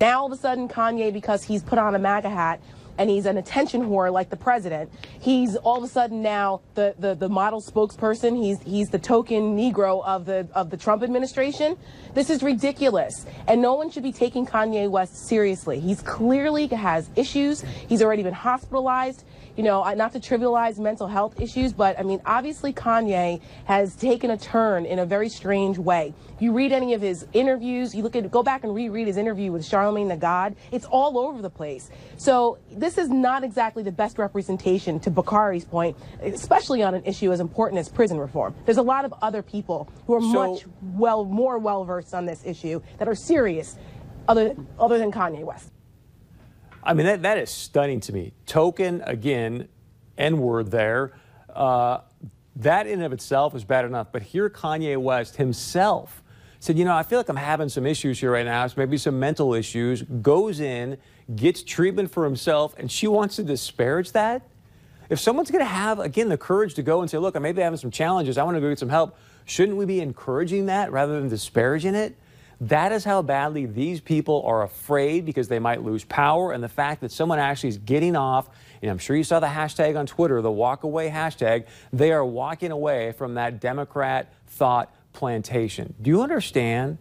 Now 0.00 0.20
all 0.20 0.26
of 0.26 0.32
a 0.32 0.36
sudden, 0.36 0.68
Kanye, 0.68 1.12
because 1.12 1.42
he's 1.42 1.64
put 1.64 1.80
on 1.80 1.96
a 1.96 1.98
MAGA 1.98 2.30
hat, 2.30 2.60
and 2.98 3.10
he's 3.10 3.26
an 3.26 3.38
attention 3.38 3.82
whore 3.82 4.12
like 4.12 4.30
the 4.30 4.36
president. 4.36 4.90
He's 5.20 5.56
all 5.56 5.78
of 5.78 5.84
a 5.84 5.88
sudden 5.88 6.22
now 6.22 6.60
the, 6.74 6.94
the, 6.98 7.14
the 7.14 7.28
model 7.28 7.62
spokesperson. 7.62 8.36
He's 8.36 8.60
he's 8.62 8.88
the 8.88 8.98
token 8.98 9.56
Negro 9.56 10.04
of 10.04 10.26
the 10.26 10.48
of 10.54 10.70
the 10.70 10.76
Trump 10.76 11.02
administration. 11.02 11.76
This 12.14 12.30
is 12.30 12.42
ridiculous, 12.42 13.26
and 13.48 13.60
no 13.62 13.74
one 13.74 13.90
should 13.90 14.02
be 14.02 14.12
taking 14.12 14.46
Kanye 14.46 14.90
West 14.90 15.26
seriously. 15.26 15.80
He's 15.80 16.02
clearly 16.02 16.66
has 16.68 17.10
issues. 17.16 17.62
He's 17.88 18.02
already 18.02 18.22
been 18.22 18.34
hospitalized 18.34 19.24
you 19.56 19.62
know, 19.62 19.82
not 19.94 20.12
to 20.12 20.20
trivialize 20.20 20.78
mental 20.78 21.06
health 21.06 21.40
issues, 21.40 21.72
but 21.72 21.98
I 21.98 22.02
mean, 22.02 22.20
obviously 22.26 22.72
Kanye 22.72 23.40
has 23.66 23.94
taken 23.94 24.30
a 24.30 24.36
turn 24.36 24.84
in 24.84 24.98
a 24.98 25.06
very 25.06 25.28
strange 25.28 25.78
way. 25.78 26.12
You 26.40 26.52
read 26.52 26.72
any 26.72 26.94
of 26.94 27.00
his 27.00 27.26
interviews, 27.32 27.94
you 27.94 28.02
look 28.02 28.16
at, 28.16 28.30
go 28.30 28.42
back 28.42 28.64
and 28.64 28.74
reread 28.74 29.06
his 29.06 29.16
interview 29.16 29.52
with 29.52 29.64
Charlemagne 29.64 30.08
the 30.08 30.16
God. 30.16 30.56
It's 30.72 30.86
all 30.86 31.18
over 31.18 31.40
the 31.40 31.50
place. 31.50 31.90
So 32.16 32.58
this 32.72 32.98
is 32.98 33.08
not 33.08 33.44
exactly 33.44 33.82
the 33.82 33.92
best 33.92 34.18
representation, 34.18 34.98
to 35.00 35.10
Bakari's 35.10 35.64
point, 35.64 35.96
especially 36.22 36.82
on 36.82 36.94
an 36.94 37.04
issue 37.04 37.32
as 37.32 37.40
important 37.40 37.78
as 37.78 37.88
prison 37.88 38.18
reform. 38.18 38.54
There's 38.64 38.78
a 38.78 38.82
lot 38.82 39.04
of 39.04 39.14
other 39.22 39.42
people 39.42 39.88
who 40.06 40.14
are 40.14 40.20
so, 40.20 40.52
much 40.52 40.64
well, 40.94 41.24
more 41.24 41.58
well 41.58 41.84
versed 41.84 42.14
on 42.14 42.26
this 42.26 42.44
issue 42.44 42.82
that 42.98 43.08
are 43.08 43.14
serious, 43.14 43.76
other 44.26 44.54
other 44.78 44.98
than 44.98 45.12
Kanye 45.12 45.44
West. 45.44 45.73
I 46.84 46.92
mean, 46.92 47.06
that, 47.06 47.22
that 47.22 47.38
is 47.38 47.50
stunning 47.50 48.00
to 48.00 48.12
me. 48.12 48.32
Token, 48.46 49.02
again, 49.06 49.68
N 50.18 50.38
word 50.38 50.70
there. 50.70 51.12
Uh, 51.54 52.00
that 52.56 52.86
in 52.86 52.94
and 52.94 53.04
of 53.04 53.12
itself 53.12 53.54
is 53.54 53.64
bad 53.64 53.84
enough. 53.84 54.08
But 54.12 54.22
here, 54.22 54.50
Kanye 54.50 54.96
West 54.98 55.36
himself 55.36 56.22
said, 56.60 56.78
You 56.78 56.84
know, 56.84 56.94
I 56.94 57.02
feel 57.02 57.18
like 57.18 57.28
I'm 57.28 57.36
having 57.36 57.68
some 57.68 57.86
issues 57.86 58.20
here 58.20 58.30
right 58.30 58.44
now, 58.44 58.64
It's 58.64 58.76
maybe 58.76 58.98
some 58.98 59.18
mental 59.18 59.54
issues, 59.54 60.02
goes 60.02 60.60
in, 60.60 60.98
gets 61.34 61.62
treatment 61.62 62.10
for 62.10 62.24
himself, 62.24 62.74
and 62.78 62.90
she 62.90 63.08
wants 63.08 63.36
to 63.36 63.42
disparage 63.42 64.12
that? 64.12 64.42
If 65.10 65.20
someone's 65.20 65.50
going 65.50 65.64
to 65.64 65.70
have, 65.70 65.98
again, 65.98 66.28
the 66.28 66.38
courage 66.38 66.74
to 66.74 66.82
go 66.82 67.00
and 67.00 67.10
say, 67.10 67.18
Look, 67.18 67.34
I 67.34 67.38
may 67.38 67.52
be 67.52 67.62
having 67.62 67.78
some 67.78 67.90
challenges, 67.90 68.36
I 68.36 68.44
want 68.44 68.56
to 68.56 68.60
go 68.60 68.68
get 68.68 68.78
some 68.78 68.90
help, 68.90 69.16
shouldn't 69.46 69.78
we 69.78 69.86
be 69.86 70.00
encouraging 70.00 70.66
that 70.66 70.92
rather 70.92 71.18
than 71.18 71.28
disparaging 71.28 71.94
it? 71.94 72.16
That 72.60 72.92
is 72.92 73.04
how 73.04 73.22
badly 73.22 73.66
these 73.66 74.00
people 74.00 74.42
are 74.46 74.62
afraid 74.62 75.24
because 75.24 75.48
they 75.48 75.58
might 75.58 75.82
lose 75.82 76.04
power. 76.04 76.52
And 76.52 76.62
the 76.62 76.68
fact 76.68 77.00
that 77.00 77.10
someone 77.12 77.38
actually 77.38 77.70
is 77.70 77.78
getting 77.78 78.16
off, 78.16 78.48
and 78.80 78.90
I'm 78.90 78.98
sure 78.98 79.16
you 79.16 79.24
saw 79.24 79.40
the 79.40 79.46
hashtag 79.46 79.98
on 79.98 80.06
Twitter, 80.06 80.40
the 80.40 80.50
walk 80.50 80.84
away 80.84 81.10
hashtag, 81.10 81.66
they 81.92 82.12
are 82.12 82.24
walking 82.24 82.70
away 82.70 83.12
from 83.12 83.34
that 83.34 83.60
Democrat 83.60 84.32
thought 84.46 84.94
plantation. 85.12 85.94
Do 86.00 86.10
you 86.10 86.22
understand 86.22 86.98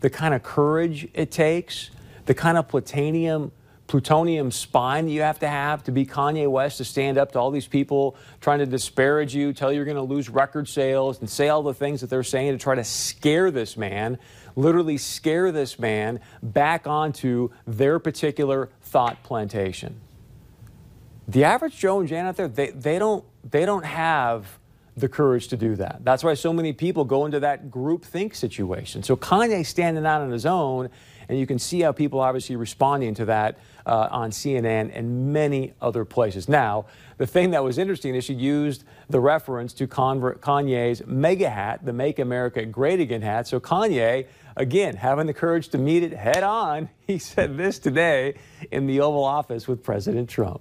the 0.00 0.10
kind 0.10 0.34
of 0.34 0.42
courage 0.42 1.08
it 1.14 1.30
takes, 1.30 1.90
the 2.26 2.34
kind 2.34 2.58
of 2.58 2.68
plutonium? 2.68 3.52
Plutonium 3.92 4.50
spine 4.50 5.04
that 5.04 5.12
you 5.12 5.20
have 5.20 5.38
to 5.38 5.46
have 5.46 5.84
to 5.84 5.92
be 5.92 6.06
Kanye 6.06 6.50
West 6.50 6.78
to 6.78 6.84
stand 6.84 7.18
up 7.18 7.30
to 7.32 7.38
all 7.38 7.50
these 7.50 7.66
people 7.66 8.16
trying 8.40 8.58
to 8.60 8.64
disparage 8.64 9.34
you, 9.34 9.52
tell 9.52 9.70
you 9.70 9.76
you're 9.76 9.84
going 9.84 9.98
to 9.98 10.02
lose 10.02 10.30
record 10.30 10.66
sales, 10.66 11.20
and 11.20 11.28
say 11.28 11.50
all 11.50 11.62
the 11.62 11.74
things 11.74 12.00
that 12.00 12.08
they're 12.08 12.22
saying 12.22 12.52
to 12.52 12.58
try 12.58 12.74
to 12.74 12.84
scare 12.84 13.50
this 13.50 13.76
man 13.76 14.18
literally 14.56 14.96
scare 14.96 15.52
this 15.52 15.78
man 15.78 16.20
back 16.42 16.86
onto 16.86 17.50
their 17.66 17.98
particular 17.98 18.70
thought 18.80 19.22
plantation. 19.22 20.00
The 21.28 21.44
average 21.44 21.78
Joe 21.78 22.00
and 22.00 22.08
Jan 22.08 22.24
out 22.24 22.36
there, 22.36 22.48
they, 22.48 22.70
they, 22.70 22.98
don't, 22.98 23.26
they 23.44 23.66
don't 23.66 23.84
have 23.84 24.58
the 24.96 25.08
courage 25.08 25.48
to 25.48 25.58
do 25.58 25.76
that. 25.76 26.00
That's 26.02 26.24
why 26.24 26.32
so 26.32 26.50
many 26.54 26.72
people 26.72 27.04
go 27.04 27.26
into 27.26 27.40
that 27.40 27.70
group 27.70 28.06
think 28.06 28.34
situation. 28.34 29.02
So 29.02 29.16
Kanye 29.16 29.66
standing 29.66 30.06
out 30.06 30.22
on 30.22 30.30
his 30.30 30.46
own, 30.46 30.88
and 31.32 31.40
you 31.40 31.46
can 31.46 31.58
see 31.58 31.80
how 31.80 31.92
people 31.92 32.20
obviously 32.20 32.56
responding 32.56 33.14
to 33.14 33.24
that 33.24 33.58
uh, 33.86 34.08
on 34.10 34.30
CNN 34.30 34.90
and 34.94 35.32
many 35.32 35.72
other 35.80 36.04
places. 36.04 36.46
Now, 36.46 36.84
the 37.16 37.26
thing 37.26 37.52
that 37.52 37.64
was 37.64 37.78
interesting 37.78 38.14
is 38.14 38.24
she 38.24 38.34
used 38.34 38.84
the 39.08 39.18
reference 39.18 39.72
to 39.74 39.86
Kanye's 39.86 41.02
MAGA 41.06 41.48
hat, 41.48 41.84
the 41.84 41.92
Make 41.92 42.18
America 42.18 42.66
Great 42.66 43.00
Again 43.00 43.22
hat. 43.22 43.48
So 43.48 43.60
Kanye 43.60 44.26
Again, 44.56 44.96
having 44.96 45.26
the 45.26 45.32
courage 45.32 45.68
to 45.68 45.78
meet 45.78 46.02
it 46.02 46.12
head 46.12 46.42
on, 46.42 46.90
he 47.06 47.18
said 47.18 47.56
this 47.56 47.78
today 47.78 48.34
in 48.70 48.86
the 48.86 49.00
Oval 49.00 49.24
Office 49.24 49.66
with 49.66 49.82
President 49.82 50.28
Trump. 50.28 50.60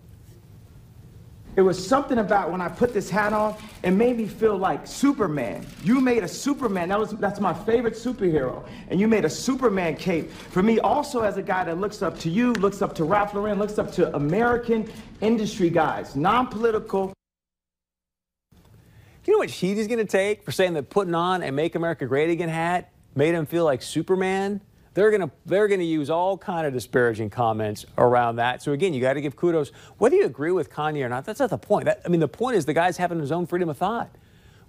It 1.56 1.62
was 1.62 1.86
something 1.86 2.20
about 2.20 2.50
when 2.52 2.62
I 2.62 2.70
put 2.70 2.94
this 2.94 3.10
hat 3.10 3.34
on, 3.34 3.56
it 3.84 3.92
made 3.92 4.16
me 4.16 4.26
feel 4.26 4.58
like 4.58 4.88
Superman. 4.88 5.66
You 5.84 6.00
made 6.00 6.24
a 6.24 6.28
Superman. 6.28 6.88
That 6.90 7.00
was 7.00 7.12
that's 7.12 7.42
my 7.42 7.54
favorite 7.54 7.96
superhero. 7.96 8.66
And 8.90 9.00
you 9.00 9.08
made 9.08 9.26
a 9.26 9.30
Superman 9.30 9.98
cape. 9.98 10.32
For 10.32 10.64
me, 10.64 10.80
also 10.80 11.22
as 11.22 11.36
a 11.36 11.42
guy 11.42 11.66
that 11.66 11.78
looks 11.78 12.02
up 12.02 12.18
to 12.20 12.30
you, 12.30 12.54
looks 12.54 12.82
up 12.82 12.96
to 12.96 13.04
Ralph 13.04 13.34
Lauren, 13.34 13.60
looks 13.60 13.78
up 13.78 13.92
to 13.94 14.16
American 14.16 14.90
industry 15.20 15.70
guys, 15.70 16.16
non-political. 16.16 17.14
You 19.26 19.34
know 19.34 19.40
what 19.40 19.50
heat 19.50 19.78
he's 19.78 19.88
to 19.88 20.06
take 20.06 20.44
for 20.44 20.52
saying 20.52 20.74
that 20.74 20.90
putting 20.90 21.14
on 21.14 21.44
a 21.44 21.52
Make 21.52 21.76
America 21.76 22.06
Great 22.06 22.30
Again 22.30 22.50
hat 22.50 22.92
made 23.14 23.36
him 23.36 23.46
feel 23.46 23.66
like 23.66 23.82
Superman, 23.82 24.62
they're 24.94 25.12
gonna 25.12 25.32
they're 25.46 25.68
gonna 25.68 25.84
use 25.84 26.10
all 26.10 26.38
kind 26.38 26.68
of 26.68 26.74
disparaging 26.74 27.30
comments 27.30 27.86
around 27.98 28.38
that. 28.38 28.62
So 28.62 28.74
again, 28.74 28.94
you 28.94 29.02
got 29.02 29.14
to 29.14 29.22
give 29.22 29.36
kudos 29.36 29.72
whether 29.98 30.16
you 30.16 30.26
agree 30.26 30.52
with 30.52 30.70
Kanye 30.70 31.06
or 31.06 31.10
not. 31.10 31.26
That's 31.26 31.40
not 31.40 31.50
the 31.50 31.58
point. 31.58 31.86
That, 31.86 32.02
I 32.06 32.10
mean, 32.10 32.20
the 32.20 32.28
point 32.28 32.58
is 32.58 32.66
the 32.66 32.74
guy's 32.74 32.98
having 32.98 33.20
his 33.20 33.32
own 33.32 33.46
freedom 33.46 33.70
of 33.70 33.78
thought. 33.78 34.10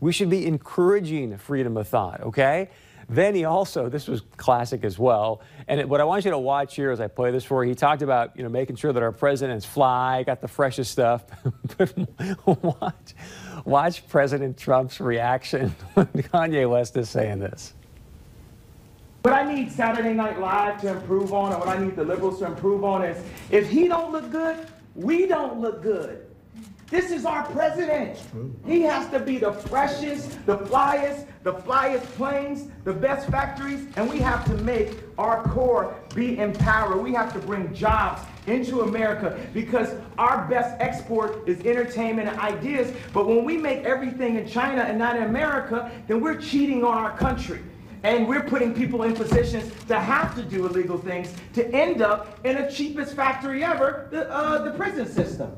We 0.00 0.12
should 0.12 0.30
be 0.30 0.46
encouraging 0.46 1.36
freedom 1.38 1.76
of 1.76 1.88
thought. 1.88 2.20
Okay. 2.22 2.70
Then 3.08 3.34
he 3.34 3.44
also, 3.44 3.88
this 3.88 4.08
was 4.08 4.22
classic 4.36 4.84
as 4.84 4.98
well. 4.98 5.42
And 5.68 5.80
it, 5.80 5.88
what 5.88 6.00
I 6.00 6.04
want 6.04 6.24
you 6.24 6.30
to 6.30 6.38
watch 6.38 6.76
here 6.76 6.90
as 6.90 7.00
I 7.00 7.08
play 7.08 7.30
this 7.30 7.44
for 7.44 7.64
you, 7.64 7.70
he 7.70 7.74
talked 7.74 8.00
about, 8.00 8.36
you 8.36 8.42
know, 8.42 8.48
making 8.48 8.76
sure 8.76 8.92
that 8.92 9.02
our 9.02 9.12
presidents 9.12 9.66
fly, 9.66 10.22
got 10.22 10.40
the 10.40 10.48
freshest 10.48 10.90
stuff. 10.92 11.24
watch, 12.46 13.14
watch 13.64 14.08
President 14.08 14.56
Trump's 14.56 15.00
reaction 15.00 15.74
when 15.94 16.06
Kanye 16.06 16.68
West 16.70 16.96
is 16.96 17.10
saying 17.10 17.40
this. 17.40 17.74
What 19.22 19.34
I 19.34 19.54
need 19.54 19.70
Saturday 19.70 20.14
Night 20.14 20.40
Live 20.40 20.80
to 20.80 20.88
improve 20.88 21.32
on, 21.32 21.52
and 21.52 21.60
what 21.60 21.68
I 21.68 21.78
need 21.78 21.94
the 21.94 22.02
liberals 22.02 22.40
to 22.40 22.46
improve 22.46 22.82
on 22.82 23.04
is 23.04 23.24
if 23.52 23.70
he 23.70 23.86
don't 23.86 24.10
look 24.10 24.32
good, 24.32 24.66
we 24.96 25.26
don't 25.26 25.60
look 25.60 25.80
good. 25.80 26.26
This 26.88 27.12
is 27.12 27.24
our 27.24 27.44
president. 27.44 28.18
He 28.66 28.82
has 28.82 29.08
to 29.10 29.20
be 29.20 29.38
the 29.38 29.52
freshest, 29.52 30.44
the 30.44 30.58
flyest, 30.58 31.28
the 31.44 31.54
flyest 31.54 32.02
planes, 32.16 32.68
the 32.82 32.92
best 32.92 33.30
factories, 33.30 33.86
and 33.94 34.10
we 34.10 34.18
have 34.18 34.44
to 34.46 34.54
make 34.64 34.90
our 35.18 35.44
core 35.44 35.94
be 36.16 36.38
empowered. 36.38 37.00
We 37.00 37.14
have 37.14 37.32
to 37.34 37.38
bring 37.38 37.72
jobs 37.72 38.22
into 38.48 38.80
America 38.80 39.38
because 39.54 39.94
our 40.18 40.48
best 40.48 40.74
export 40.80 41.48
is 41.48 41.60
entertainment 41.60 42.28
and 42.28 42.40
ideas. 42.40 42.92
But 43.12 43.28
when 43.28 43.44
we 43.44 43.56
make 43.56 43.84
everything 43.84 44.34
in 44.34 44.48
China 44.48 44.82
and 44.82 44.98
not 44.98 45.16
in 45.16 45.22
America, 45.22 45.92
then 46.08 46.20
we're 46.20 46.40
cheating 46.40 46.82
on 46.82 46.98
our 46.98 47.16
country. 47.16 47.60
And 48.04 48.26
we're 48.26 48.42
putting 48.42 48.74
people 48.74 49.04
in 49.04 49.14
positions 49.14 49.72
to 49.86 49.98
have 49.98 50.34
to 50.34 50.42
do 50.42 50.66
illegal 50.66 50.98
things 50.98 51.32
to 51.54 51.68
end 51.72 52.02
up 52.02 52.44
in 52.44 52.56
the 52.56 52.70
cheapest 52.70 53.14
factory 53.14 53.62
ever, 53.62 54.08
the, 54.10 54.28
uh, 54.30 54.62
the 54.62 54.72
prison 54.72 55.06
system. 55.06 55.56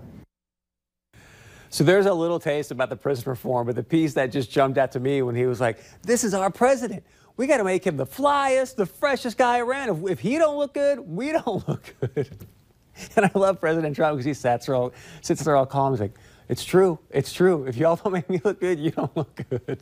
So 1.70 1.82
there's 1.82 2.06
a 2.06 2.14
little 2.14 2.38
taste 2.38 2.70
about 2.70 2.90
the 2.90 2.96
prison 2.96 3.24
reform, 3.28 3.66
but 3.66 3.74
the 3.74 3.82
piece 3.82 4.14
that 4.14 4.26
just 4.26 4.50
jumped 4.50 4.78
out 4.78 4.92
to 4.92 5.00
me 5.00 5.22
when 5.22 5.34
he 5.34 5.46
was 5.46 5.60
like, 5.60 5.82
"This 6.02 6.22
is 6.22 6.32
our 6.32 6.50
president. 6.50 7.02
We 7.36 7.48
got 7.48 7.56
to 7.56 7.64
make 7.64 7.84
him 7.84 7.96
the 7.96 8.06
flyest, 8.06 8.76
the 8.76 8.86
freshest 8.86 9.36
guy 9.36 9.58
around. 9.58 9.88
If, 9.88 10.10
if 10.12 10.20
he 10.20 10.38
don't 10.38 10.56
look 10.56 10.74
good, 10.74 11.00
we 11.00 11.32
don't 11.32 11.66
look 11.68 11.94
good." 12.00 12.46
And 13.16 13.26
I 13.26 13.30
love 13.34 13.58
President 13.58 13.96
Trump 13.96 14.18
because 14.18 14.24
he 14.24 14.34
sits 14.34 14.66
there 15.44 15.56
all, 15.56 15.66
calm. 15.66 15.92
He's 15.92 16.00
like, 16.00 16.14
"It's 16.48 16.64
true. 16.64 16.98
It's 17.10 17.32
true. 17.32 17.64
If 17.66 17.76
y'all 17.76 17.96
don't 17.96 18.12
make 18.14 18.28
me 18.28 18.40
look 18.44 18.60
good, 18.60 18.78
you 18.78 18.90
don't 18.90 19.16
look 19.16 19.40
good." 19.48 19.78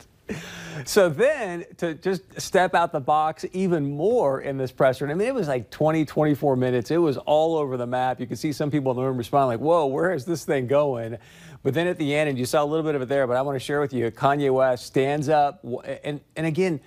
So 0.85 1.09
then 1.09 1.65
to 1.77 1.93
just 1.95 2.39
step 2.39 2.73
out 2.73 2.91
the 2.91 2.99
box 2.99 3.45
even 3.53 3.91
more 3.91 4.41
in 4.41 4.57
this 4.57 4.71
presser, 4.71 5.09
I 5.09 5.13
mean, 5.13 5.27
it 5.27 5.35
was 5.35 5.47
like 5.47 5.69
20, 5.69 6.05
24 6.05 6.55
minutes. 6.55 6.91
It 6.91 6.97
was 6.97 7.17
all 7.17 7.57
over 7.57 7.77
the 7.77 7.85
map. 7.87 8.19
You 8.19 8.27
could 8.27 8.39
see 8.39 8.51
some 8.51 8.71
people 8.71 8.91
in 8.91 8.97
the 8.97 9.03
room 9.03 9.17
respond 9.17 9.47
like, 9.47 9.59
"Whoa, 9.59 9.85
where 9.85 10.11
is 10.13 10.25
this 10.25 10.45
thing 10.45 10.67
going?" 10.67 11.17
But 11.63 11.73
then 11.73 11.87
at 11.87 11.97
the 11.97 12.13
end, 12.13 12.29
and 12.29 12.37
you 12.37 12.45
saw 12.45 12.63
a 12.63 12.65
little 12.65 12.83
bit 12.83 12.95
of 12.95 13.01
it 13.01 13.07
there, 13.07 13.25
but 13.25 13.37
I 13.37 13.41
want 13.41 13.55
to 13.55 13.59
share 13.59 13.79
with 13.79 13.93
you, 13.93 14.11
Kanye 14.11 14.53
West 14.53 14.85
stands 14.85 15.29
up, 15.29 15.63
and 16.03 16.21
and 16.35 16.45
again. 16.45 16.79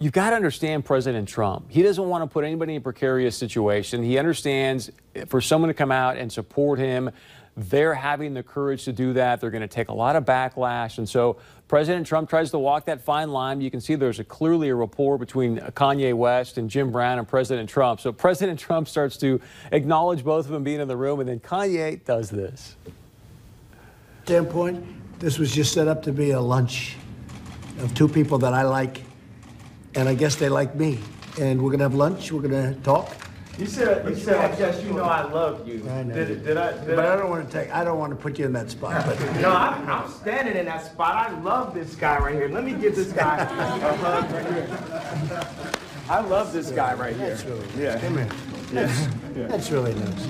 You've 0.00 0.12
got 0.12 0.30
to 0.30 0.36
understand 0.36 0.84
President 0.84 1.28
Trump. 1.28 1.66
He 1.68 1.82
doesn't 1.82 2.08
want 2.08 2.22
to 2.22 2.28
put 2.32 2.44
anybody 2.44 2.74
in 2.74 2.78
a 2.78 2.80
precarious 2.80 3.36
situation. 3.36 4.00
He 4.04 4.16
understands 4.16 4.92
eh, 5.16 5.24
for 5.24 5.40
someone 5.40 5.66
to 5.66 5.74
come 5.74 5.90
out 5.90 6.16
and 6.16 6.32
support 6.32 6.78
him, 6.78 7.10
they're 7.58 7.94
having 7.94 8.34
the 8.34 8.42
courage 8.42 8.84
to 8.84 8.92
do 8.92 9.12
that. 9.14 9.40
They're 9.40 9.50
going 9.50 9.62
to 9.62 9.68
take 9.68 9.88
a 9.88 9.94
lot 9.94 10.14
of 10.14 10.24
backlash. 10.24 10.98
And 10.98 11.08
so 11.08 11.38
President 11.66 12.06
Trump 12.06 12.30
tries 12.30 12.52
to 12.52 12.58
walk 12.58 12.84
that 12.86 13.00
fine 13.00 13.30
line. 13.30 13.60
You 13.60 13.70
can 13.70 13.80
see 13.80 13.96
there's 13.96 14.20
a, 14.20 14.24
clearly 14.24 14.68
a 14.68 14.74
rapport 14.74 15.18
between 15.18 15.58
Kanye 15.58 16.14
West 16.14 16.56
and 16.56 16.70
Jim 16.70 16.92
Brown 16.92 17.18
and 17.18 17.26
President 17.26 17.68
Trump. 17.68 18.00
So 18.00 18.12
President 18.12 18.60
Trump 18.60 18.86
starts 18.86 19.16
to 19.18 19.40
acknowledge 19.72 20.22
both 20.22 20.46
of 20.46 20.52
them 20.52 20.62
being 20.62 20.80
in 20.80 20.86
the 20.86 20.96
room, 20.96 21.18
and 21.18 21.28
then 21.28 21.40
Kanye 21.40 22.04
does 22.04 22.30
this. 22.30 22.76
Standpoint, 24.24 25.18
this 25.18 25.38
was 25.38 25.52
just 25.52 25.72
set 25.72 25.88
up 25.88 26.02
to 26.04 26.12
be 26.12 26.30
a 26.30 26.40
lunch 26.40 26.96
of 27.80 27.92
two 27.94 28.08
people 28.08 28.38
that 28.38 28.54
I 28.54 28.62
like 28.62 29.02
and 29.94 30.08
I 30.08 30.14
guess 30.14 30.36
they 30.36 30.48
like 30.48 30.74
me. 30.76 31.00
And 31.40 31.60
we're 31.60 31.70
gonna 31.70 31.84
have 31.84 31.94
lunch. 31.94 32.30
We're 32.30 32.42
gonna 32.42 32.74
talk. 32.76 33.27
You 33.58 33.66
said, 33.66 34.08
you 34.08 34.14
said, 34.14 34.36
I 34.52 34.56
guess 34.56 34.80
you 34.84 34.90
know 34.92 35.02
I 35.02 35.22
love 35.30 35.66
you. 35.66 35.84
I 35.90 36.04
know. 36.04 36.14
Did, 36.14 36.44
did 36.44 36.56
I? 36.56 36.72
Did 36.84 36.94
But 36.94 37.04
I 37.06 37.14
I? 37.14 37.16
don't 37.16 37.28
want 37.28 37.50
to 37.50 37.52
take. 37.60 37.74
I 37.74 37.82
don't 37.82 37.98
want 37.98 38.10
to 38.12 38.16
put 38.16 38.38
you 38.38 38.44
in 38.44 38.52
that 38.52 38.70
spot. 38.70 39.04
But 39.04 39.18
No, 39.40 39.50
I'm, 39.50 39.88
I'm 39.90 40.08
standing 40.10 40.56
in 40.56 40.66
that 40.66 40.84
spot. 40.86 41.28
I 41.28 41.40
love 41.40 41.74
this 41.74 41.96
guy 41.96 42.18
right 42.18 42.34
here. 42.34 42.48
Let 42.48 42.62
me 42.62 42.72
give 42.74 42.94
this 42.94 43.12
guy 43.12 43.38
a 43.38 43.44
hug 43.96 44.30
right 44.30 44.46
here. 44.52 45.48
I 46.08 46.20
love 46.20 46.52
this 46.52 46.70
guy 46.70 46.94
right 46.94 47.16
here. 47.16 47.30
that's 47.30 47.44
really 47.44 47.66
Yeah. 47.76 47.98
come 47.98 48.16
here. 48.18 48.28
That's, 48.72 49.06
that's 49.34 49.70
really 49.72 49.94
nice. 49.94 50.26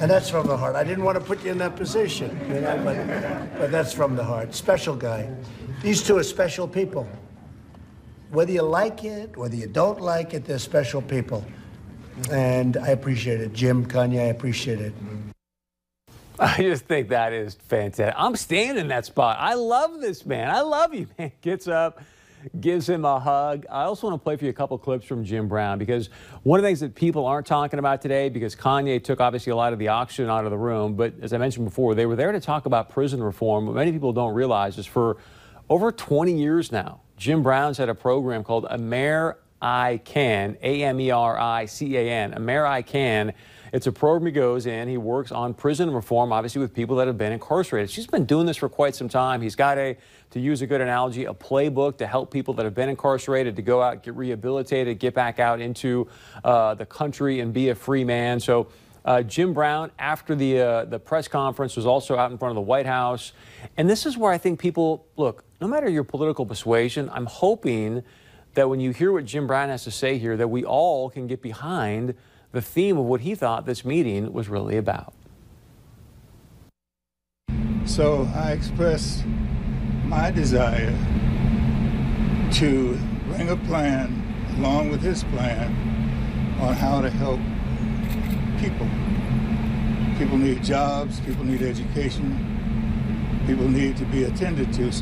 And 0.00 0.08
that's 0.10 0.30
from 0.30 0.46
the 0.46 0.56
heart. 0.56 0.76
I 0.76 0.84
didn't 0.84 1.02
want 1.04 1.18
to 1.18 1.24
put 1.24 1.44
you 1.44 1.50
in 1.50 1.58
that 1.58 1.74
position, 1.76 2.38
you 2.48 2.60
know, 2.60 2.80
but, 2.84 3.58
but 3.58 3.70
that's 3.72 3.92
from 3.92 4.14
the 4.14 4.24
heart. 4.24 4.54
Special 4.54 4.94
guy. 4.94 5.28
These 5.82 6.02
two 6.04 6.16
are 6.16 6.22
special 6.22 6.68
people. 6.68 7.08
Whether 8.30 8.52
you 8.52 8.62
like 8.62 9.04
it, 9.04 9.36
whether 9.36 9.56
you 9.56 9.66
don't 9.66 10.00
like 10.00 10.32
it, 10.32 10.44
they're 10.44 10.58
special 10.58 11.02
people. 11.02 11.44
And 12.30 12.76
I 12.76 12.88
appreciate 12.88 13.40
it. 13.40 13.52
Jim, 13.52 13.86
Kanye, 13.86 14.20
I 14.20 14.24
appreciate 14.24 14.80
it. 14.80 14.92
I 16.38 16.56
just 16.56 16.86
think 16.86 17.10
that 17.10 17.32
is 17.32 17.54
fantastic. 17.54 18.14
I'm 18.18 18.36
standing 18.36 18.82
in 18.82 18.88
that 18.88 19.06
spot. 19.06 19.36
I 19.38 19.54
love 19.54 20.00
this 20.00 20.26
man. 20.26 20.50
I 20.50 20.62
love 20.62 20.94
you, 20.94 21.06
man. 21.18 21.30
Gets 21.40 21.68
up, 21.68 22.02
gives 22.60 22.88
him 22.88 23.04
a 23.04 23.20
hug. 23.20 23.66
I 23.70 23.84
also 23.84 24.08
want 24.08 24.20
to 24.20 24.24
play 24.24 24.36
for 24.36 24.44
you 24.44 24.50
a 24.50 24.54
couple 24.54 24.76
clips 24.78 25.06
from 25.06 25.24
Jim 25.24 25.46
Brown 25.46 25.78
because 25.78 26.10
one 26.42 26.58
of 26.58 26.62
the 26.62 26.68
things 26.68 26.80
that 26.80 26.94
people 26.94 27.26
aren't 27.26 27.46
talking 27.46 27.78
about 27.78 28.02
today, 28.02 28.28
because 28.28 28.56
Kanye 28.56 29.02
took 29.02 29.20
obviously 29.20 29.52
a 29.52 29.56
lot 29.56 29.72
of 29.72 29.78
the 29.78 29.88
oxygen 29.88 30.28
out 30.28 30.44
of 30.44 30.50
the 30.50 30.58
room, 30.58 30.94
but 30.94 31.14
as 31.22 31.32
I 31.32 31.38
mentioned 31.38 31.66
before, 31.66 31.94
they 31.94 32.06
were 32.06 32.16
there 32.16 32.32
to 32.32 32.40
talk 32.40 32.66
about 32.66 32.88
prison 32.88 33.22
reform. 33.22 33.66
What 33.66 33.76
many 33.76 33.92
people 33.92 34.12
don't 34.12 34.34
realize 34.34 34.78
is 34.78 34.86
for 34.86 35.18
over 35.68 35.92
20 35.92 36.36
years 36.36 36.72
now, 36.72 37.02
Jim 37.16 37.42
Brown's 37.42 37.78
had 37.78 37.88
a 37.88 37.94
program 37.94 38.42
called 38.42 38.64
A 38.64 38.74
Amer 38.74 39.38
I 39.62 40.00
Can, 40.04 40.58
A 40.60 40.82
M 40.82 41.00
E 41.00 41.10
R 41.12 41.38
I 41.38 41.66
C 41.66 41.96
A 41.96 42.10
N, 42.10 42.34
Amer 42.34 42.66
I 42.66 42.82
Can. 42.82 43.32
It's 43.72 43.86
a 43.86 43.92
program 43.92 44.26
he 44.26 44.32
goes 44.32 44.66
in. 44.66 44.86
He 44.86 44.98
works 44.98 45.32
on 45.32 45.54
prison 45.54 45.90
reform, 45.90 46.30
obviously 46.30 46.60
with 46.60 46.74
people 46.74 46.96
that 46.96 47.06
have 47.06 47.16
been 47.16 47.32
incarcerated. 47.32 47.88
She's 47.88 48.06
been 48.06 48.26
doing 48.26 48.44
this 48.44 48.58
for 48.58 48.68
quite 48.68 48.94
some 48.94 49.08
time. 49.08 49.40
He's 49.40 49.56
got 49.56 49.78
a, 49.78 49.96
to 50.32 50.40
use 50.40 50.60
a 50.60 50.66
good 50.66 50.82
analogy, 50.82 51.24
a 51.24 51.32
playbook 51.32 51.96
to 51.98 52.06
help 52.06 52.30
people 52.30 52.52
that 52.54 52.64
have 52.64 52.74
been 52.74 52.90
incarcerated 52.90 53.56
to 53.56 53.62
go 53.62 53.80
out, 53.80 54.02
get 54.02 54.14
rehabilitated, 54.14 54.98
get 54.98 55.14
back 55.14 55.38
out 55.38 55.58
into 55.58 56.06
uh, 56.44 56.74
the 56.74 56.84
country 56.84 57.40
and 57.40 57.54
be 57.54 57.70
a 57.70 57.74
free 57.74 58.04
man. 58.04 58.40
So 58.40 58.68
uh, 59.06 59.22
Jim 59.22 59.54
Brown, 59.54 59.90
after 59.98 60.34
the 60.34 60.60
uh, 60.60 60.84
the 60.84 60.98
press 60.98 61.26
conference, 61.26 61.74
was 61.74 61.86
also 61.86 62.16
out 62.16 62.30
in 62.30 62.38
front 62.38 62.50
of 62.50 62.56
the 62.56 62.60
White 62.60 62.86
House, 62.86 63.32
and 63.76 63.88
this 63.88 64.06
is 64.06 64.18
where 64.18 64.32
I 64.32 64.38
think 64.38 64.60
people 64.60 65.06
look. 65.16 65.44
No 65.60 65.66
matter 65.66 65.88
your 65.88 66.04
political 66.04 66.44
persuasion, 66.44 67.10
I'm 67.12 67.26
hoping 67.26 68.02
that 68.54 68.68
when 68.68 68.80
you 68.80 68.90
hear 68.90 69.12
what 69.12 69.24
Jim 69.24 69.46
Brown 69.46 69.68
has 69.68 69.84
to 69.84 69.90
say 69.90 70.18
here, 70.18 70.36
that 70.36 70.48
we 70.48 70.64
all 70.64 71.10
can 71.10 71.26
get 71.26 71.40
behind 71.42 72.14
the 72.52 72.62
theme 72.62 72.98
of 72.98 73.04
what 73.04 73.22
he 73.22 73.34
thought 73.34 73.64
this 73.64 73.84
meeting 73.84 74.32
was 74.32 74.48
really 74.48 74.76
about. 74.76 75.14
So 77.84 78.28
I 78.34 78.52
express 78.52 79.22
my 80.04 80.30
desire 80.30 80.96
to 82.52 82.98
bring 83.28 83.48
a 83.48 83.56
plan 83.56 84.22
along 84.58 84.90
with 84.90 85.00
his 85.00 85.24
plan 85.24 85.72
on 86.60 86.74
how 86.74 87.00
to 87.00 87.10
help 87.10 87.40
people. 88.60 88.86
People 90.18 90.36
need 90.36 90.62
jobs, 90.62 91.20
people 91.20 91.44
need 91.44 91.62
education, 91.62 93.42
people 93.46 93.68
need 93.68 93.96
to 93.96 94.04
be 94.04 94.24
attended 94.24 94.72
to. 94.74 94.92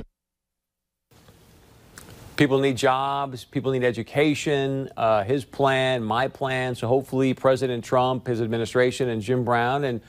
People 2.41 2.59
need 2.59 2.79
jobs, 2.79 3.45
people 3.45 3.71
need 3.71 3.85
education. 3.85 4.89
Uh, 4.97 5.23
his 5.23 5.45
plan, 5.45 6.03
my 6.03 6.27
plan. 6.27 6.75
So 6.75 6.89
hopefully, 6.89 7.35
President 7.35 7.85
Trump, 7.85 8.27
his 8.27 8.41
administration, 8.41 9.11
and 9.11 9.21
Jim 9.21 9.45
Brown 9.45 9.85
and 9.85 10.01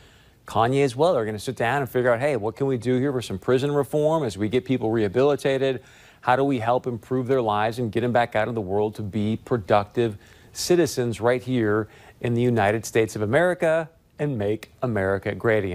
Kanye 0.47 0.85
as 0.85 0.95
well 0.95 1.17
are 1.17 1.25
going 1.25 1.35
to 1.35 1.43
sit 1.43 1.57
down 1.57 1.81
and 1.81 1.91
figure 1.91 2.09
out 2.09 2.21
hey, 2.21 2.37
what 2.37 2.55
can 2.55 2.67
we 2.67 2.77
do 2.77 2.97
here 2.97 3.11
for 3.11 3.21
some 3.21 3.37
prison 3.37 3.69
reform 3.73 4.23
as 4.23 4.37
we 4.37 4.47
get 4.47 4.63
people 4.63 4.91
rehabilitated? 4.91 5.83
How 6.21 6.37
do 6.37 6.45
we 6.45 6.59
help 6.59 6.87
improve 6.87 7.27
their 7.27 7.41
lives 7.41 7.79
and 7.79 7.91
get 7.91 7.99
them 7.99 8.13
back 8.13 8.33
out 8.33 8.47
in 8.47 8.55
the 8.55 8.61
world 8.61 8.95
to 8.95 9.01
be 9.01 9.35
productive 9.43 10.17
citizens 10.53 11.19
right 11.19 11.43
here 11.43 11.89
in 12.21 12.33
the 12.33 12.41
United 12.41 12.85
States 12.85 13.17
of 13.17 13.23
America 13.23 13.89
and 14.19 14.37
make 14.37 14.71
America 14.81 15.35
great 15.35 15.65
again? 15.65 15.69